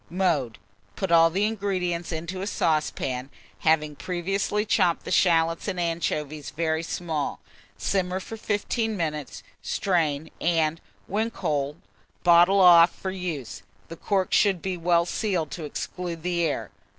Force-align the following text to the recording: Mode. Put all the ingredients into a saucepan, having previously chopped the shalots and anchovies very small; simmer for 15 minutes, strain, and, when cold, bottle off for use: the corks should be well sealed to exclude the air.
Mode. 0.09 0.57
Put 0.95 1.11
all 1.11 1.29
the 1.29 1.45
ingredients 1.45 2.11
into 2.11 2.41
a 2.41 2.47
saucepan, 2.47 3.29
having 3.59 3.95
previously 3.95 4.65
chopped 4.65 5.05
the 5.05 5.11
shalots 5.11 5.67
and 5.67 5.79
anchovies 5.79 6.49
very 6.49 6.81
small; 6.81 7.39
simmer 7.77 8.19
for 8.19 8.35
15 8.35 8.97
minutes, 8.97 9.43
strain, 9.61 10.31
and, 10.41 10.81
when 11.05 11.29
cold, 11.29 11.75
bottle 12.23 12.59
off 12.61 12.89
for 12.91 13.11
use: 13.11 13.61
the 13.89 13.95
corks 13.95 14.35
should 14.35 14.59
be 14.59 14.75
well 14.75 15.05
sealed 15.05 15.51
to 15.51 15.65
exclude 15.65 16.23
the 16.23 16.41
air. 16.45 16.71